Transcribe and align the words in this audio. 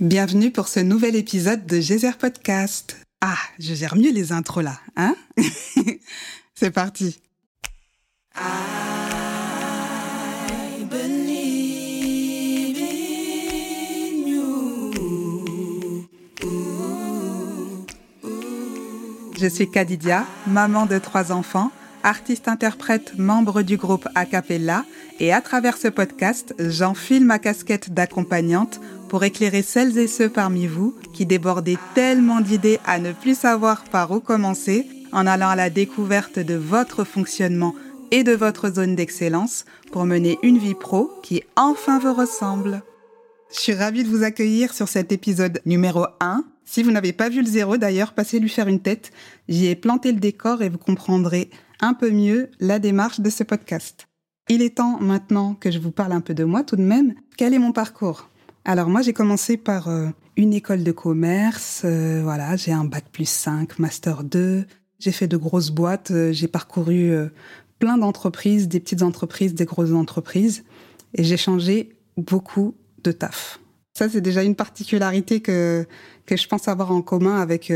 Bienvenue 0.00 0.52
pour 0.52 0.68
ce 0.68 0.78
nouvel 0.78 1.16
épisode 1.16 1.66
de 1.66 1.80
Geyser 1.80 2.12
Podcast. 2.16 2.96
Ah, 3.20 3.34
je 3.58 3.74
gère 3.74 3.96
mieux 3.96 4.12
les 4.12 4.30
intros 4.30 4.62
là, 4.62 4.78
hein? 4.94 5.16
C'est 6.54 6.70
parti. 6.70 7.20
Je 19.36 19.48
suis 19.48 19.68
Kadidia, 19.68 20.24
maman 20.46 20.86
de 20.86 20.98
trois 20.98 21.32
enfants, 21.32 21.72
artiste-interprète, 22.04 23.18
membre 23.18 23.62
du 23.62 23.76
groupe 23.76 24.06
Acapella, 24.14 24.84
et 25.18 25.32
à 25.32 25.40
travers 25.40 25.76
ce 25.76 25.88
podcast, 25.88 26.54
j'enfile 26.60 27.24
ma 27.24 27.40
casquette 27.40 27.92
d'accompagnante 27.92 28.80
pour 29.08 29.24
éclairer 29.24 29.62
celles 29.62 29.98
et 29.98 30.06
ceux 30.06 30.28
parmi 30.28 30.66
vous 30.66 30.94
qui 31.12 31.26
débordez 31.26 31.78
tellement 31.94 32.40
d'idées 32.40 32.78
à 32.86 32.98
ne 32.98 33.12
plus 33.12 33.36
savoir 33.36 33.84
par 33.84 34.10
où 34.10 34.20
commencer 34.20 34.86
en 35.12 35.26
allant 35.26 35.48
à 35.48 35.56
la 35.56 35.70
découverte 35.70 36.38
de 36.38 36.54
votre 36.54 37.04
fonctionnement 37.04 37.74
et 38.10 38.24
de 38.24 38.32
votre 38.32 38.70
zone 38.70 38.94
d'excellence 38.94 39.64
pour 39.92 40.04
mener 40.04 40.38
une 40.42 40.58
vie 40.58 40.74
pro 40.74 41.10
qui 41.22 41.42
enfin 41.56 41.98
vous 41.98 42.14
ressemble. 42.14 42.82
Je 43.50 43.60
suis 43.60 43.74
ravie 43.74 44.04
de 44.04 44.08
vous 44.08 44.24
accueillir 44.24 44.74
sur 44.74 44.88
cet 44.88 45.10
épisode 45.10 45.60
numéro 45.64 46.04
1. 46.20 46.44
Si 46.64 46.82
vous 46.82 46.90
n'avez 46.90 47.14
pas 47.14 47.30
vu 47.30 47.40
le 47.40 47.48
zéro 47.48 47.78
d'ailleurs, 47.78 48.12
passez 48.12 48.38
lui 48.38 48.50
faire 48.50 48.68
une 48.68 48.80
tête. 48.80 49.10
J'y 49.48 49.66
ai 49.66 49.74
planté 49.74 50.12
le 50.12 50.20
décor 50.20 50.62
et 50.62 50.68
vous 50.68 50.78
comprendrez 50.78 51.48
un 51.80 51.94
peu 51.94 52.10
mieux 52.10 52.50
la 52.60 52.78
démarche 52.78 53.20
de 53.20 53.30
ce 53.30 53.42
podcast. 53.42 54.06
Il 54.50 54.62
est 54.62 54.76
temps 54.76 54.98
maintenant 55.00 55.54
que 55.54 55.70
je 55.70 55.78
vous 55.78 55.90
parle 55.90 56.12
un 56.12 56.20
peu 56.20 56.34
de 56.34 56.44
moi 56.44 56.62
tout 56.62 56.76
de 56.76 56.82
même. 56.82 57.14
Quel 57.36 57.54
est 57.54 57.58
mon 57.58 57.72
parcours? 57.72 58.28
Alors 58.68 58.90
moi 58.90 59.00
j'ai 59.00 59.14
commencé 59.14 59.56
par 59.56 59.88
euh, 59.88 60.08
une 60.36 60.52
école 60.52 60.84
de 60.84 60.92
commerce, 60.92 61.80
euh, 61.86 62.20
voilà, 62.22 62.54
j'ai 62.56 62.70
un 62.70 62.84
bac 62.84 63.06
plus 63.10 63.26
5, 63.26 63.78
master 63.78 64.24
2, 64.24 64.66
j'ai 64.98 65.10
fait 65.10 65.26
de 65.26 65.38
grosses 65.38 65.70
boîtes, 65.70 66.10
euh, 66.10 66.32
j'ai 66.34 66.48
parcouru 66.48 67.10
plein 67.78 67.96
d'entreprises, 67.96 68.68
des 68.68 68.78
petites 68.78 69.00
entreprises, 69.00 69.54
des 69.54 69.64
grosses 69.64 69.92
entreprises 69.92 70.64
et 71.14 71.24
j'ai 71.24 71.38
changé 71.38 71.96
beaucoup 72.18 72.74
de 73.04 73.10
taf. 73.10 73.58
Ça 73.94 74.10
c'est 74.10 74.20
déjà 74.20 74.42
une 74.42 74.54
particularité 74.54 75.40
que 75.40 75.86
que 76.26 76.36
je 76.36 76.46
pense 76.46 76.68
avoir 76.68 76.92
en 76.92 77.00
commun 77.00 77.40
avec 77.40 77.68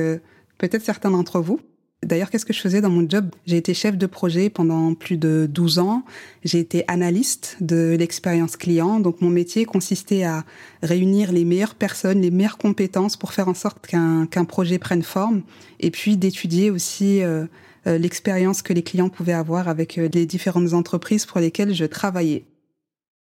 peut-être 0.58 0.84
certains 0.84 1.10
d'entre 1.10 1.40
vous. 1.40 1.58
D'ailleurs, 2.04 2.30
qu'est-ce 2.30 2.44
que 2.44 2.52
je 2.52 2.60
faisais 2.60 2.80
dans 2.80 2.90
mon 2.90 3.08
job? 3.08 3.30
J'ai 3.46 3.56
été 3.56 3.74
chef 3.74 3.96
de 3.96 4.06
projet 4.06 4.50
pendant 4.50 4.92
plus 4.94 5.16
de 5.16 5.48
12 5.48 5.78
ans. 5.78 6.02
J'ai 6.44 6.58
été 6.58 6.84
analyste 6.88 7.56
de 7.60 7.94
l'expérience 7.96 8.56
client. 8.56 8.98
Donc, 8.98 9.20
mon 9.20 9.30
métier 9.30 9.64
consistait 9.64 10.24
à 10.24 10.44
réunir 10.82 11.30
les 11.30 11.44
meilleures 11.44 11.76
personnes, 11.76 12.20
les 12.20 12.32
meilleures 12.32 12.58
compétences 12.58 13.16
pour 13.16 13.32
faire 13.32 13.46
en 13.46 13.54
sorte 13.54 13.86
qu'un 13.86 14.26
qu'un 14.26 14.44
projet 14.44 14.78
prenne 14.78 15.04
forme. 15.04 15.42
Et 15.78 15.92
puis, 15.92 16.16
d'étudier 16.16 16.72
aussi 16.72 17.22
euh, 17.22 17.46
euh, 17.86 17.98
l'expérience 17.98 18.62
que 18.62 18.72
les 18.72 18.82
clients 18.82 19.08
pouvaient 19.08 19.32
avoir 19.32 19.68
avec 19.68 19.98
euh, 19.98 20.08
les 20.12 20.26
différentes 20.26 20.72
entreprises 20.72 21.24
pour 21.24 21.40
lesquelles 21.40 21.72
je 21.72 21.84
travaillais. 21.84 22.44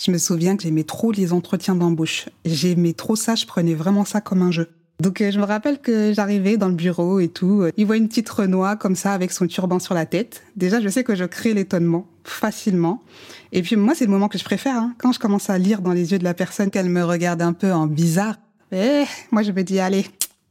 Je 0.03 0.11
me 0.11 0.17
souviens 0.17 0.55
que 0.55 0.63
j'aimais 0.63 0.83
trop 0.83 1.11
les 1.11 1.33
entretiens 1.33 1.75
d'embauche. 1.75 2.29
J'aimais 2.45 2.93
trop 2.93 3.15
ça, 3.15 3.35
je 3.35 3.45
prenais 3.45 3.75
vraiment 3.75 4.05
ça 4.05 4.19
comme 4.19 4.41
un 4.41 4.51
jeu. 4.51 4.69
Donc 4.99 5.21
euh, 5.21 5.31
je 5.31 5.39
me 5.39 5.45
rappelle 5.45 5.79
que 5.79 6.13
j'arrivais 6.13 6.57
dans 6.57 6.67
le 6.67 6.75
bureau 6.75 7.19
et 7.19 7.27
tout. 7.27 7.65
Il 7.77 7.85
voit 7.85 7.97
une 7.97 8.07
petite 8.07 8.29
Renoir 8.29 8.77
comme 8.77 8.95
ça 8.95 9.13
avec 9.13 9.31
son 9.31 9.47
turban 9.47 9.79
sur 9.79 9.93
la 9.93 10.05
tête. 10.05 10.43
Déjà, 10.55 10.79
je 10.79 10.89
sais 10.89 11.03
que 11.03 11.15
je 11.15 11.25
crée 11.25 11.53
l'étonnement 11.53 12.07
facilement. 12.23 13.01
Et 13.51 13.61
puis 13.61 13.75
moi, 13.75 13.95
c'est 13.95 14.05
le 14.05 14.11
moment 14.11 14.27
que 14.27 14.37
je 14.37 14.43
préfère. 14.43 14.77
Hein. 14.77 14.93
Quand 14.99 15.11
je 15.11 15.19
commence 15.19 15.49
à 15.49 15.57
lire 15.57 15.81
dans 15.81 15.93
les 15.93 16.11
yeux 16.11 16.19
de 16.19 16.23
la 16.23 16.33
personne 16.33 16.69
qu'elle 16.69 16.89
me 16.89 17.03
regarde 17.03 17.41
un 17.41 17.53
peu 17.53 17.71
en 17.71 17.87
bizarre, 17.87 18.35
eh, 18.71 19.03
moi 19.31 19.43
je 19.43 19.51
me 19.51 19.63
dis 19.63 19.79
allez, 19.79 20.05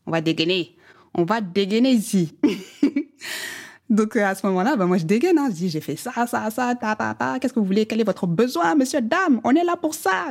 on 0.06 0.10
va 0.10 0.20
dégainer. 0.20 0.76
On 1.14 1.24
va 1.24 1.40
dégainer 1.40 1.92
ici. 1.92 2.34
Donc 3.90 4.14
euh, 4.14 4.24
à 4.24 4.36
ce 4.36 4.46
moment-là, 4.46 4.76
bah, 4.76 4.86
moi 4.86 4.98
je 4.98 5.04
dégaine, 5.04 5.36
hein. 5.38 5.48
je 5.50 5.54
dis 5.54 5.68
j'ai 5.68 5.80
fait 5.80 5.96
ça, 5.96 6.12
ça, 6.26 6.50
ça, 6.50 6.74
ta, 6.76 6.94
ta, 6.94 7.14
ta. 7.14 7.38
Qu'est-ce 7.40 7.52
que 7.52 7.58
vous 7.58 7.66
voulez? 7.66 7.86
Quel 7.86 8.00
est 8.00 8.04
votre 8.04 8.28
besoin, 8.28 8.76
monsieur, 8.76 9.00
dame? 9.00 9.40
On 9.42 9.54
est 9.54 9.64
là 9.64 9.76
pour 9.76 9.94
ça. 9.94 10.26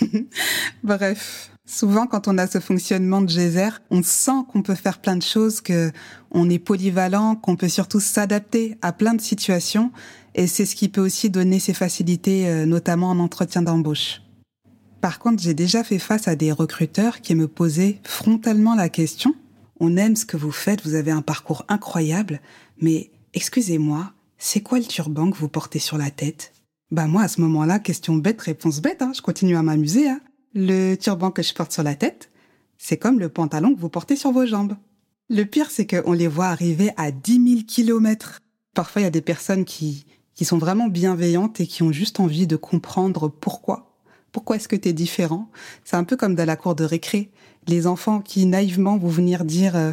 Bref, 0.84 1.49
Souvent, 1.72 2.08
quand 2.08 2.26
on 2.26 2.36
a 2.36 2.48
ce 2.48 2.58
fonctionnement 2.58 3.22
de 3.22 3.28
geyser, 3.28 3.68
on 3.90 4.02
sent 4.02 4.42
qu'on 4.50 4.60
peut 4.62 4.74
faire 4.74 4.98
plein 4.98 5.14
de 5.14 5.22
choses, 5.22 5.60
que 5.60 5.92
on 6.32 6.50
est 6.50 6.58
polyvalent, 6.58 7.36
qu'on 7.36 7.54
peut 7.54 7.68
surtout 7.68 8.00
s'adapter 8.00 8.76
à 8.82 8.92
plein 8.92 9.14
de 9.14 9.20
situations, 9.20 9.92
et 10.34 10.48
c'est 10.48 10.66
ce 10.66 10.74
qui 10.74 10.88
peut 10.88 11.00
aussi 11.00 11.30
donner 11.30 11.60
ses 11.60 11.72
facilités, 11.72 12.48
euh, 12.48 12.66
notamment 12.66 13.10
en 13.10 13.20
entretien 13.20 13.62
d'embauche. 13.62 14.20
Par 15.00 15.20
contre, 15.20 15.40
j'ai 15.40 15.54
déjà 15.54 15.84
fait 15.84 16.00
face 16.00 16.26
à 16.26 16.34
des 16.34 16.50
recruteurs 16.50 17.20
qui 17.20 17.36
me 17.36 17.46
posaient 17.46 18.00
frontalement 18.02 18.74
la 18.74 18.88
question 18.88 19.34
on 19.80 19.96
aime 19.96 20.14
ce 20.14 20.26
que 20.26 20.36
vous 20.36 20.52
faites, 20.52 20.84
vous 20.84 20.94
avez 20.94 21.10
un 21.10 21.22
parcours 21.22 21.64
incroyable, 21.68 22.40
mais 22.82 23.10
excusez-moi, 23.32 24.12
c'est 24.38 24.60
quoi 24.60 24.78
le 24.78 24.84
turban 24.84 25.30
que 25.30 25.36
vous 25.38 25.48
portez 25.48 25.78
sur 25.78 25.96
la 25.96 26.10
tête? 26.10 26.52
Bah 26.90 27.06
moi, 27.06 27.22
à 27.22 27.28
ce 27.28 27.40
moment-là, 27.40 27.78
question 27.78 28.16
bête, 28.16 28.42
réponse 28.42 28.80
bête, 28.80 29.00
hein, 29.00 29.12
je 29.14 29.22
continue 29.22 29.56
à 29.56 29.62
m'amuser. 29.62 30.10
Hein. 30.10 30.20
Le 30.54 30.96
turban 30.96 31.30
que 31.30 31.42
je 31.42 31.54
porte 31.54 31.72
sur 31.72 31.82
la 31.82 31.94
tête, 31.94 32.30
c'est 32.76 32.96
comme 32.96 33.20
le 33.20 33.28
pantalon 33.28 33.74
que 33.74 33.80
vous 33.80 33.88
portez 33.88 34.16
sur 34.16 34.32
vos 34.32 34.46
jambes. 34.46 34.76
Le 35.28 35.44
pire, 35.44 35.70
c'est 35.70 35.86
qu'on 35.86 36.12
les 36.12 36.26
voit 36.26 36.46
arriver 36.46 36.90
à 36.96 37.12
10 37.12 37.50
000 37.50 37.62
kilomètres. 37.68 38.40
Parfois, 38.74 39.02
il 39.02 39.04
y 39.04 39.08
a 39.08 39.12
des 39.12 39.20
personnes 39.20 39.64
qui, 39.64 40.06
qui 40.34 40.44
sont 40.44 40.58
vraiment 40.58 40.88
bienveillantes 40.88 41.60
et 41.60 41.66
qui 41.66 41.84
ont 41.84 41.92
juste 41.92 42.18
envie 42.18 42.48
de 42.48 42.56
comprendre 42.56 43.28
pourquoi. 43.28 43.90
Pourquoi 44.32 44.56
est-ce 44.56 44.68
que 44.68 44.76
tu 44.76 44.88
es 44.88 44.92
différent? 44.92 45.50
C'est 45.84 45.96
un 45.96 46.04
peu 46.04 46.16
comme 46.16 46.34
dans 46.34 46.46
la 46.46 46.56
cour 46.56 46.74
de 46.74 46.84
récré. 46.84 47.30
Les 47.68 47.86
enfants 47.86 48.20
qui 48.20 48.46
naïvement 48.46 48.96
vont 48.96 49.08
venir 49.08 49.44
dire 49.44 49.76
euh, 49.76 49.92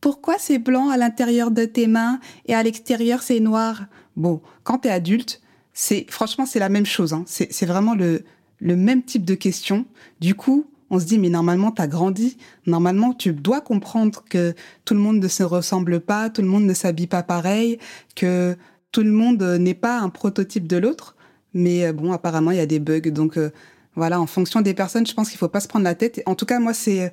Pourquoi 0.00 0.36
c'est 0.38 0.58
blanc 0.58 0.88
à 0.88 0.96
l'intérieur 0.96 1.50
de 1.50 1.64
tes 1.64 1.86
mains 1.86 2.18
et 2.46 2.54
à 2.54 2.62
l'extérieur 2.62 3.22
c'est 3.22 3.40
noir 3.40 3.86
Bon, 4.16 4.40
quand 4.64 4.78
tu 4.78 4.88
es 4.88 4.90
adulte, 4.90 5.40
c'est 5.72 6.06
franchement 6.08 6.46
c'est 6.46 6.58
la 6.58 6.68
même 6.68 6.86
chose. 6.86 7.12
Hein. 7.12 7.24
C'est 7.26 7.66
vraiment 7.66 7.94
le, 7.94 8.24
le 8.60 8.76
même 8.76 9.02
type 9.02 9.24
de 9.24 9.34
questions. 9.34 9.86
Du 10.20 10.34
coup, 10.34 10.66
on 10.90 10.98
se 10.98 11.04
dit, 11.04 11.18
mais 11.18 11.28
normalement, 11.28 11.70
tu 11.70 11.82
as 11.82 11.86
grandi. 11.86 12.38
Normalement, 12.66 13.12
tu 13.12 13.32
dois 13.32 13.60
comprendre 13.60 14.24
que 14.28 14.54
tout 14.84 14.94
le 14.94 15.00
monde 15.00 15.18
ne 15.18 15.28
se 15.28 15.42
ressemble 15.42 16.00
pas, 16.00 16.30
tout 16.30 16.42
le 16.42 16.48
monde 16.48 16.64
ne 16.64 16.74
s'habille 16.74 17.06
pas 17.06 17.22
pareil, 17.22 17.78
que 18.16 18.56
tout 18.92 19.02
le 19.02 19.12
monde 19.12 19.42
n'est 19.42 19.74
pas 19.74 19.98
un 20.00 20.08
prototype 20.08 20.66
de 20.66 20.76
l'autre. 20.76 21.16
Mais 21.54 21.86
euh, 21.86 21.92
bon, 21.92 22.12
apparemment, 22.12 22.50
il 22.50 22.56
y 22.56 22.60
a 22.60 22.66
des 22.66 22.78
bugs. 22.78 23.10
Donc, 23.10 23.36
euh, 23.36 23.50
voilà, 23.94 24.20
en 24.20 24.26
fonction 24.26 24.60
des 24.60 24.74
personnes, 24.74 25.06
je 25.06 25.14
pense 25.14 25.28
qu'il 25.28 25.38
faut 25.38 25.48
pas 25.48 25.60
se 25.60 25.68
prendre 25.68 25.84
la 25.84 25.94
tête. 25.94 26.22
En 26.26 26.34
tout 26.34 26.46
cas, 26.46 26.58
moi, 26.58 26.72
c'est, 26.72 27.12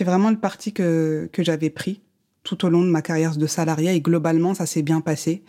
vraiment 0.00 0.30
le 0.30 0.38
parti 0.38 0.72
que, 0.72 1.28
que 1.32 1.42
j'avais 1.42 1.70
pris 1.70 2.00
tout 2.42 2.64
au 2.64 2.68
long 2.68 2.82
de 2.82 2.90
ma 2.90 3.02
carrière 3.02 3.36
de 3.36 3.46
salariat 3.46 3.92
et 3.92 4.00
globalement, 4.00 4.54
ça 4.54 4.66
s'est 4.66 4.82
bien 4.82 5.00
passé. 5.00 5.42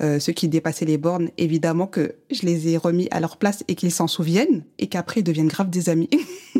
Euh, 0.00 0.20
ceux 0.20 0.32
qui 0.32 0.48
dépassaient 0.48 0.84
les 0.84 0.98
bornes, 0.98 1.30
évidemment 1.38 1.86
que 1.86 2.14
je 2.30 2.42
les 2.46 2.68
ai 2.68 2.76
remis 2.76 3.08
à 3.10 3.20
leur 3.20 3.36
place 3.36 3.64
et 3.66 3.74
qu'ils 3.74 3.90
s'en 3.90 4.06
souviennent 4.06 4.64
et 4.78 4.86
qu'après 4.86 5.20
ils 5.20 5.24
deviennent 5.24 5.48
grave 5.48 5.70
des 5.70 5.88
amis. 5.88 6.08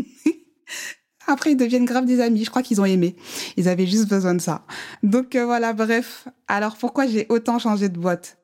Après, 1.28 1.52
ils 1.52 1.56
deviennent 1.56 1.84
grave 1.84 2.06
des 2.06 2.20
amis. 2.20 2.42
Je 2.42 2.48
crois 2.48 2.62
qu'ils 2.62 2.80
ont 2.80 2.86
aimé. 2.86 3.14
Ils 3.58 3.68
avaient 3.68 3.86
juste 3.86 4.08
besoin 4.08 4.34
de 4.34 4.40
ça. 4.40 4.64
Donc 5.02 5.36
euh, 5.36 5.44
voilà, 5.44 5.74
bref. 5.74 6.26
Alors 6.48 6.76
pourquoi 6.76 7.06
j'ai 7.06 7.26
autant 7.28 7.58
changé 7.58 7.88
de 7.90 7.98
boîte? 7.98 8.38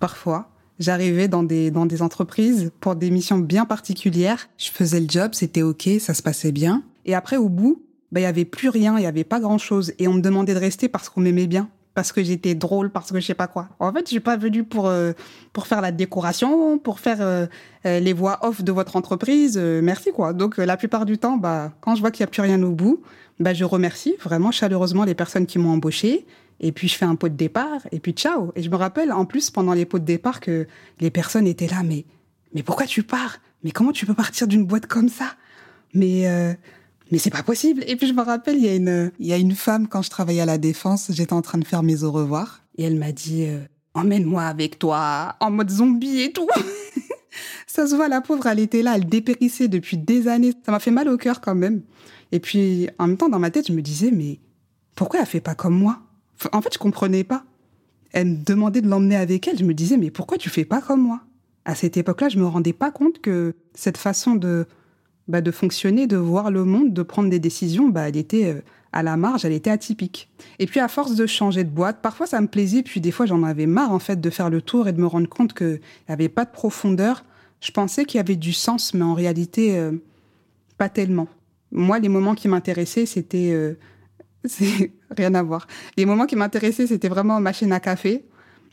Parfois, 0.00 0.50
j'arrivais 0.78 1.28
dans 1.28 1.42
des 1.42 1.70
dans 1.70 1.86
des 1.86 2.02
entreprises 2.02 2.70
pour 2.80 2.94
des 2.94 3.10
missions 3.10 3.38
bien 3.38 3.64
particulières. 3.64 4.48
Je 4.58 4.70
faisais 4.70 5.00
le 5.00 5.06
job, 5.08 5.30
c'était 5.32 5.62
ok, 5.62 5.88
ça 5.98 6.12
se 6.12 6.22
passait 6.22 6.52
bien. 6.52 6.84
Et 7.06 7.14
après, 7.14 7.38
au 7.38 7.48
bout, 7.48 7.82
bah, 8.12 8.20
il 8.20 8.24
y 8.24 8.26
avait 8.26 8.44
plus 8.44 8.68
rien, 8.68 8.98
il 8.98 9.02
y 9.02 9.06
avait 9.06 9.24
pas 9.24 9.40
grand 9.40 9.58
chose, 9.58 9.94
et 9.98 10.06
on 10.06 10.14
me 10.14 10.20
demandait 10.20 10.54
de 10.54 10.58
rester 10.58 10.88
parce 10.88 11.08
qu'on 11.08 11.20
m'aimait 11.20 11.46
bien 11.46 11.70
parce 11.96 12.12
que 12.12 12.22
j'étais 12.22 12.54
drôle, 12.54 12.90
parce 12.90 13.10
que 13.10 13.18
je 13.18 13.24
sais 13.24 13.34
pas 13.34 13.46
quoi. 13.46 13.70
En 13.80 13.90
fait, 13.90 14.00
je 14.00 14.10
suis 14.10 14.20
pas 14.20 14.36
venue 14.36 14.64
pour 14.64 14.86
euh, 14.86 15.12
pour 15.54 15.66
faire 15.66 15.80
la 15.80 15.92
décoration, 15.92 16.78
pour 16.78 17.00
faire 17.00 17.22
euh, 17.22 17.46
euh, 17.86 18.00
les 18.00 18.12
voix 18.12 18.38
off 18.42 18.62
de 18.62 18.70
votre 18.70 18.96
entreprise. 18.96 19.56
merci 19.56 20.12
quoi. 20.12 20.34
Donc 20.34 20.58
la 20.58 20.76
plupart 20.76 21.06
du 21.06 21.16
temps, 21.16 21.38
bah 21.38 21.72
quand 21.80 21.94
je 21.94 22.02
vois 22.02 22.10
qu'il 22.10 22.20
y 22.20 22.24
a 22.24 22.26
plus 22.26 22.42
rien 22.42 22.62
au 22.62 22.72
bout, 22.72 23.02
bah 23.40 23.54
je 23.54 23.64
remercie 23.64 24.14
vraiment 24.22 24.50
chaleureusement 24.50 25.04
les 25.04 25.14
personnes 25.14 25.46
qui 25.46 25.58
m'ont 25.58 25.70
embauché. 25.70 26.26
Et 26.60 26.70
puis 26.70 26.86
je 26.86 26.96
fais 26.96 27.06
un 27.06 27.16
pot 27.16 27.30
de 27.30 27.34
départ 27.34 27.80
et 27.90 27.98
puis 27.98 28.12
ciao. 28.12 28.52
Et 28.56 28.62
je 28.62 28.68
me 28.68 28.76
rappelle 28.76 29.10
en 29.10 29.24
plus 29.24 29.50
pendant 29.50 29.72
les 29.72 29.86
pots 29.86 29.98
de 29.98 30.04
départ 30.04 30.40
que 30.40 30.66
les 31.00 31.10
personnes 31.10 31.46
étaient 31.46 31.66
là, 31.66 31.82
mais 31.82 32.04
mais 32.52 32.62
pourquoi 32.62 32.84
tu 32.84 33.04
pars? 33.04 33.38
Mais 33.64 33.70
comment 33.70 33.92
tu 33.92 34.04
peux 34.04 34.14
partir 34.14 34.46
d'une 34.46 34.66
boîte 34.66 34.86
comme 34.86 35.08
ça? 35.08 35.32
Mais 35.94 36.26
mais 37.10 37.18
c'est 37.18 37.30
pas 37.30 37.42
possible. 37.42 37.84
Et 37.86 37.96
puis 37.96 38.06
je 38.06 38.12
me 38.12 38.22
rappelle, 38.22 38.56
il 38.56 38.64
y 38.64 38.68
a 38.68 38.74
une, 38.74 39.12
il 39.18 39.26
y 39.26 39.32
a 39.32 39.36
une 39.36 39.54
femme 39.54 39.88
quand 39.88 40.02
je 40.02 40.10
travaillais 40.10 40.40
à 40.40 40.46
la 40.46 40.58
défense, 40.58 41.10
j'étais 41.10 41.32
en 41.32 41.42
train 41.42 41.58
de 41.58 41.64
faire 41.64 41.82
mes 41.82 42.02
au 42.02 42.12
revoir 42.12 42.62
et 42.78 42.84
elle 42.84 42.96
m'a 42.96 43.12
dit 43.12 43.46
euh, 43.46 43.60
emmène-moi 43.94 44.42
avec 44.42 44.78
toi 44.78 45.36
en 45.40 45.50
mode 45.50 45.70
zombie 45.70 46.20
et 46.20 46.32
tout. 46.32 46.48
ça 47.66 47.86
se 47.86 47.94
voit, 47.94 48.08
la 48.08 48.20
pauvre, 48.20 48.46
elle 48.46 48.60
était 48.60 48.82
là, 48.82 48.96
elle 48.96 49.06
dépérissait 49.06 49.68
depuis 49.68 49.96
des 49.96 50.28
années. 50.28 50.52
Ça 50.64 50.72
m'a 50.72 50.78
fait 50.78 50.90
mal 50.90 51.08
au 51.08 51.16
cœur 51.16 51.40
quand 51.40 51.54
même. 51.54 51.82
Et 52.32 52.40
puis 52.40 52.88
en 52.98 53.06
même 53.06 53.16
temps, 53.16 53.28
dans 53.28 53.38
ma 53.38 53.50
tête, 53.50 53.68
je 53.68 53.72
me 53.72 53.82
disais 53.82 54.10
mais 54.10 54.40
pourquoi 54.94 55.20
elle 55.20 55.26
fait 55.26 55.40
pas 55.40 55.54
comme 55.54 55.74
moi? 55.74 56.00
En 56.52 56.60
fait, 56.60 56.74
je 56.74 56.78
comprenais 56.78 57.24
pas. 57.24 57.44
Elle 58.12 58.28
me 58.28 58.44
demandait 58.44 58.80
de 58.80 58.88
l'emmener 58.88 59.16
avec 59.16 59.46
elle. 59.48 59.58
Je 59.58 59.64
me 59.64 59.74
disais 59.74 59.96
mais 59.96 60.10
pourquoi 60.10 60.38
tu 60.38 60.50
fais 60.50 60.64
pas 60.64 60.80
comme 60.80 61.02
moi? 61.02 61.20
À 61.64 61.74
cette 61.74 61.96
époque-là, 61.96 62.28
je 62.28 62.38
me 62.38 62.46
rendais 62.46 62.72
pas 62.72 62.90
compte 62.90 63.20
que 63.20 63.54
cette 63.74 63.96
façon 63.96 64.36
de 64.36 64.66
bah, 65.28 65.40
de 65.40 65.50
fonctionner, 65.50 66.06
de 66.06 66.16
voir 66.16 66.50
le 66.50 66.64
monde, 66.64 66.92
de 66.92 67.02
prendre 67.02 67.28
des 67.28 67.38
décisions, 67.38 67.88
bah, 67.88 68.08
elle 68.08 68.16
était 68.16 68.46
euh, 68.46 68.60
à 68.92 69.02
la 69.02 69.16
marge, 69.16 69.44
elle 69.44 69.52
était 69.52 69.70
atypique. 69.70 70.30
Et 70.58 70.66
puis 70.66 70.80
à 70.80 70.88
force 70.88 71.16
de 71.16 71.26
changer 71.26 71.64
de 71.64 71.70
boîte, 71.70 72.00
parfois 72.00 72.26
ça 72.26 72.40
me 72.40 72.46
plaisait, 72.46 72.82
puis 72.82 73.00
des 73.00 73.10
fois 73.10 73.26
j'en 73.26 73.42
avais 73.42 73.66
marre 73.66 73.92
en 73.92 73.98
fait 73.98 74.20
de 74.20 74.30
faire 74.30 74.50
le 74.50 74.62
tour 74.62 74.88
et 74.88 74.92
de 74.92 75.00
me 75.00 75.06
rendre 75.06 75.28
compte 75.28 75.52
qu'il 75.52 75.80
n'y 76.08 76.12
avait 76.12 76.28
pas 76.28 76.44
de 76.44 76.50
profondeur. 76.50 77.24
Je 77.60 77.70
pensais 77.72 78.04
qu'il 78.04 78.18
y 78.18 78.20
avait 78.20 78.36
du 78.36 78.52
sens, 78.52 78.94
mais 78.94 79.04
en 79.04 79.14
réalité, 79.14 79.76
euh, 79.78 79.92
pas 80.78 80.88
tellement. 80.88 81.28
Moi, 81.72 81.98
les 81.98 82.08
moments 82.08 82.34
qui 82.34 82.48
m'intéressaient, 82.48 83.06
c'était... 83.06 83.50
Euh, 83.52 83.74
rien 85.16 85.34
à 85.34 85.42
voir. 85.42 85.66
Les 85.96 86.06
moments 86.06 86.26
qui 86.26 86.36
m'intéressaient, 86.36 86.86
c'était 86.86 87.08
vraiment 87.08 87.40
machine 87.40 87.72
à 87.72 87.80
café. 87.80 88.24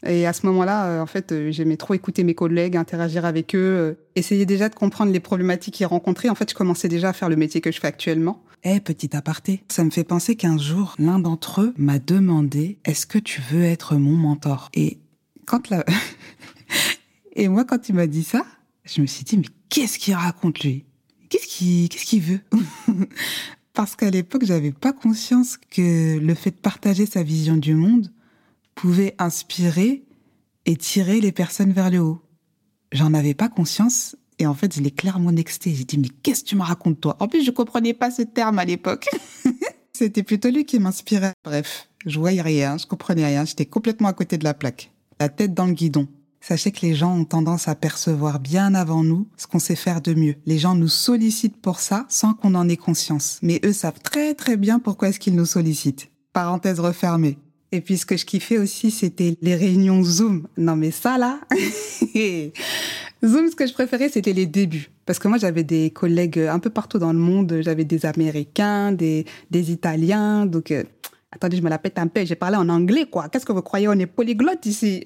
Et 0.06 0.26
à 0.26 0.34
ce 0.34 0.46
moment-là, 0.48 0.86
euh, 0.86 1.02
en 1.02 1.06
fait, 1.06 1.32
euh, 1.32 1.52
j'aimais 1.52 1.78
trop 1.78 1.94
écouter 1.94 2.24
mes 2.24 2.36
collègues, 2.36 2.76
interagir 2.76 3.26
avec 3.26 3.56
eux, 3.56 3.60
euh, 3.60 3.94
essayer 4.16 4.46
déjà 4.46 4.68
de 4.68 4.76
comprendre 4.76 5.12
les 5.12 5.20
problématiques 5.20 5.76
qu'ils 5.76 5.86
rencontraient. 5.86 6.30
En 6.30 6.36
fait, 6.36 6.50
je 6.50 6.56
commençais 6.56 6.90
déjà 6.90 7.10
à 7.10 7.14
faire 7.14 7.30
le 7.30 7.38
métier 7.38 7.62
que 7.62 7.72
je 7.72 7.80
fais 7.80 7.88
actuellement. 7.88 8.44
Eh, 8.64 8.80
petit 8.80 9.16
aparté, 9.16 9.64
ça 9.70 9.84
me 9.84 9.92
fait 9.92 10.04
penser 10.04 10.36
qu'un 10.36 10.58
jour, 10.58 10.96
l'un 11.00 11.20
d'entre 11.20 11.62
eux 11.62 11.74
m'a 11.78 12.00
demandé 12.00 12.80
Est-ce 12.86 13.06
que 13.06 13.18
tu 13.18 13.42
veux 13.52 13.64
être 13.64 13.96
mon 13.96 14.16
mentor? 14.16 14.70
Et 14.74 15.00
quand 15.46 15.70
la. 15.70 15.86
Et 17.36 17.48
moi, 17.48 17.66
quand 17.66 17.90
il 17.90 17.96
m'a 17.96 18.08
dit 18.08 18.24
ça, 18.24 18.46
je 18.86 19.02
me 19.02 19.08
suis 19.08 19.24
dit 19.24 19.38
Mais 19.38 19.48
qu'est-ce 19.70 19.98
qu'il 20.00 20.16
raconte 20.16 20.60
lui? 20.64 20.86
Qu'est-ce 21.30 21.48
qu'il 21.48 21.90
qu'est-ce 21.90 22.06
qu'il 22.06 22.22
veut? 22.22 22.40
Parce 23.74 23.96
qu'à 23.96 24.12
l'époque, 24.12 24.46
j'avais 24.46 24.72
pas 24.72 24.94
conscience 24.94 25.58
que 25.58 26.20
le 26.20 26.36
fait 26.36 26.52
de 26.52 26.56
partager 26.58 27.06
sa 27.06 27.24
vision 27.24 27.58
du 27.58 27.74
monde 27.74 28.12
pouvait 28.76 29.16
inspirer 29.20 30.04
et 30.66 30.76
tirer 30.76 31.22
les 31.22 31.32
personnes 31.32 31.74
vers 31.74 31.90
le 31.90 32.00
haut. 32.00 32.22
J'en 32.92 33.14
avais 33.14 33.34
pas 33.34 33.50
conscience 33.50 34.16
et 34.40 34.48
en 34.48 34.54
fait, 34.54 34.76
je 34.76 34.82
l'ai 34.82 34.92
clairement 34.92 35.32
nexté. 35.32 35.74
J'ai 35.74 35.84
dit, 35.84 35.98
mais 35.98 36.10
qu'est-ce 36.22 36.44
que 36.44 36.50
tu 36.50 36.56
me 36.56 36.64
racontes, 36.64 37.02
toi? 37.02 37.18
En 37.20 37.28
plus, 37.28 37.44
je 37.44 37.52
comprenais 37.52 37.94
pas 37.94 38.12
ce 38.12 38.22
terme 38.22 38.60
à 38.60 38.66
l'époque. 38.66 39.10
C'était 39.94 40.24
plutôt 40.24 40.50
lui 40.50 40.66
qui 40.66 40.80
m'inspirait. 40.80 41.34
Bref, 41.44 41.88
je 42.06 42.20
voyais 42.20 42.42
rien, 42.42 42.78
je 42.78 42.86
comprenais 42.86 43.26
rien, 43.26 43.46
j'étais 43.46 43.66
complètement 43.66 44.08
à 44.08 44.14
côté 44.14 44.38
de 44.38 44.44
la 44.44 44.54
plaque. 44.54 44.92
La 45.20 45.30
tête 45.30 45.54
dans 45.54 45.68
le 45.68 45.74
guidon. 45.74 46.08
Sachez 46.42 46.72
que 46.72 46.86
les 46.86 46.94
gens 46.94 47.16
ont 47.16 47.24
tendance 47.24 47.70
à 47.70 47.76
percevoir 47.76 48.42
bien 48.42 48.76
avant 48.76 49.04
nous 49.04 49.30
ce 49.38 49.48
qu'on 49.48 49.60
sait 49.60 49.78
faire 49.78 50.02
de 50.02 50.14
mieux. 50.14 50.36
Les 50.46 50.58
gens 50.58 50.76
nous 50.76 50.90
sollicitent 50.90 51.62
pour 51.62 51.80
ça 51.80 52.06
sans 52.10 52.34
qu'on 52.34 52.56
en 52.56 52.68
ait 52.68 52.76
conscience. 52.76 53.40
Mais 53.42 53.62
eux 53.64 53.72
savent 53.72 54.02
très 54.02 54.34
très 54.34 54.58
bien 54.58 54.80
pourquoi 54.80 55.08
est-ce 55.08 55.20
qu'ils 55.20 55.36
nous 55.36 55.46
sollicitent. 55.46 56.10
Parenthèse 56.34 56.82
refermée. 56.82 57.38
Et 57.74 57.82
puis 57.82 57.98
ce 57.98 58.06
que 58.06 58.16
je 58.16 58.24
kiffais 58.24 58.60
aussi, 58.60 58.92
c'était 58.92 59.36
les 59.42 59.56
réunions 59.56 60.04
Zoom. 60.04 60.48
Non 60.58 60.76
mais 60.76 60.92
ça 60.92 61.18
là, 61.18 61.40
Zoom, 63.26 63.50
ce 63.50 63.56
que 63.56 63.66
je 63.66 63.74
préférais, 63.74 64.10
c'était 64.10 64.32
les 64.32 64.46
débuts. 64.46 64.92
Parce 65.08 65.18
que 65.18 65.28
moi, 65.28 65.40
j'avais 65.40 65.64
des 65.64 65.90
collègues 65.90 66.38
un 66.38 66.60
peu 66.60 66.70
partout 66.70 67.00
dans 67.00 67.12
le 67.12 67.18
monde. 67.18 67.62
J'avais 67.62 67.84
des 67.84 68.06
Américains, 68.06 68.92
des, 68.92 69.26
des 69.50 69.72
Italiens. 69.72 70.46
Donc, 70.46 70.70
euh, 70.70 70.84
attendez, 71.32 71.58
je 71.58 71.64
me 71.64 71.70
la 71.70 71.80
pète 71.80 71.98
un 71.98 72.06
peu. 72.08 72.24
J'ai 72.26 72.36
parlé 72.36 72.58
en 72.58 72.70
anglais, 72.70 73.08
quoi. 73.10 73.28
Qu'est-ce 73.30 73.46
que 73.46 73.54
vous 73.54 73.64
croyez? 73.64 73.88
On 73.88 73.94
est 73.94 74.06
polyglotte 74.06 74.66
ici. 74.68 75.04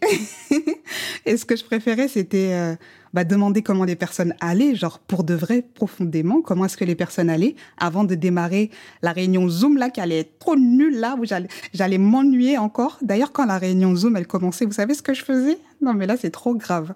Et 1.26 1.38
ce 1.38 1.46
que 1.46 1.56
je 1.56 1.64
préférais, 1.64 2.08
c'était 2.08 2.54
euh, 2.54 2.76
bah, 3.14 3.24
demander 3.24 3.62
comment 3.62 3.84
les 3.84 3.96
personnes 3.96 4.34
allaient, 4.40 4.76
genre 4.76 5.00
pour 5.00 5.24
de 5.24 5.34
vrai, 5.34 5.64
profondément, 5.74 6.42
comment 6.42 6.66
est-ce 6.66 6.78
que 6.78 6.86
les 6.86 6.96
personnes 6.96 7.30
allaient, 7.30 7.56
avant 7.78 8.04
de 8.04 8.16
démarrer 8.16 8.72
la 9.02 9.12
réunion 9.12 9.48
Zoom, 9.50 9.78
là, 9.78 9.90
qui 9.90 10.02
allait 10.02 10.20
être 10.20 10.40
trop 10.40 10.56
nulle, 10.56 11.00
là, 11.00 11.16
où 11.20 11.26
j'allais 11.74 11.98
m'ennuyer 11.98 12.58
encore. 12.58 12.98
D'ailleurs, 13.02 13.32
quand 13.32 13.46
la 13.46 13.58
réunion 13.58 13.96
Zoom, 13.96 14.18
elle 14.18 14.28
commençait, 14.28 14.66
vous 14.66 14.72
savez 14.72 14.94
ce 14.94 15.02
que 15.02 15.14
je 15.14 15.24
faisais? 15.24 15.58
Non, 15.82 15.94
mais 15.94 16.06
là, 16.06 16.18
c'est 16.18 16.32
trop 16.32 16.56
grave. 16.56 16.94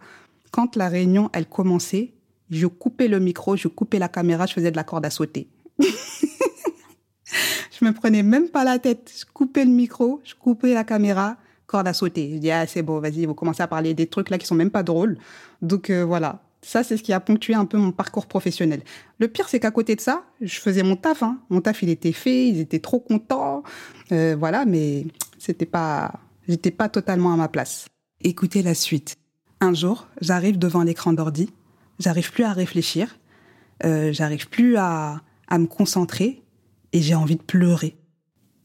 Quand 0.51 0.75
la 0.75 0.89
réunion, 0.89 1.29
elle 1.33 1.45
commençait, 1.45 2.13
je 2.49 2.67
coupais 2.67 3.07
le 3.07 3.19
micro, 3.19 3.55
je 3.55 3.69
coupais 3.69 3.99
la 3.99 4.09
caméra, 4.09 4.45
je 4.45 4.53
faisais 4.53 4.71
de 4.71 4.75
la 4.75 4.83
corde 4.83 5.05
à 5.05 5.09
sauter. 5.09 5.47
je 5.79 7.85
me 7.85 7.93
prenais 7.93 8.23
même 8.23 8.49
pas 8.49 8.63
la 8.63 8.77
tête. 8.77 9.11
Je 9.17 9.25
coupais 9.33 9.65
le 9.65 9.71
micro, 9.71 10.21
je 10.23 10.35
coupais 10.35 10.73
la 10.73 10.83
caméra, 10.83 11.37
corde 11.71 11.87
à 11.87 11.93
sauter. 11.93 12.29
Je 12.33 12.37
dis, 12.37 12.51
ah, 12.51 12.67
c'est 12.67 12.81
bon, 12.81 12.99
vas-y, 12.99 13.25
vous 13.25 13.33
commencez 13.33 13.63
à 13.63 13.67
parler 13.67 13.93
des 13.93 14.05
trucs 14.05 14.29
là 14.29 14.37
qui 14.37 14.45
sont 14.45 14.55
même 14.55 14.69
pas 14.69 14.83
drôles. 14.83 15.17
Donc 15.61 15.89
euh, 15.89 16.03
voilà, 16.03 16.43
ça 16.61 16.83
c'est 16.83 16.97
ce 16.97 17.03
qui 17.03 17.13
a 17.13 17.19
ponctué 17.19 17.53
un 17.53 17.65
peu 17.65 17.77
mon 17.77 17.91
parcours 17.91 18.25
professionnel. 18.25 18.81
Le 19.19 19.27
pire, 19.29 19.47
c'est 19.47 19.59
qu'à 19.59 19.71
côté 19.71 19.95
de 19.95 20.01
ça, 20.01 20.23
je 20.41 20.59
faisais 20.59 20.83
mon 20.83 20.97
taf. 20.97 21.23
Hein. 21.23 21.39
Mon 21.49 21.61
taf, 21.61 21.81
il 21.81 21.89
était 21.89 22.11
fait, 22.11 22.49
ils 22.49 22.59
étaient 22.59 22.79
trop 22.79 22.99
contents. 22.99 23.63
Euh, 24.11 24.35
voilà, 24.37 24.65
mais 24.65 25.05
c'était 25.39 25.65
pas, 25.65 26.19
j'étais 26.47 26.71
pas 26.71 26.89
totalement 26.89 27.33
à 27.33 27.37
ma 27.37 27.47
place. 27.47 27.85
Écoutez 28.21 28.61
la 28.61 28.75
suite. 28.75 29.15
Un 29.61 29.73
jour, 29.73 30.07
j'arrive 30.19 30.57
devant 30.57 30.83
l'écran 30.83 31.13
d'ordi, 31.13 31.49
j'arrive 31.99 32.31
plus 32.31 32.43
à 32.43 32.51
réfléchir, 32.51 33.17
euh, 33.85 34.11
j'arrive 34.11 34.49
plus 34.49 34.75
à, 34.75 35.21
à 35.47 35.57
me 35.59 35.67
concentrer 35.67 36.41
et 36.93 37.01
j'ai 37.01 37.15
envie 37.15 37.35
de 37.35 37.43
pleurer. 37.43 37.95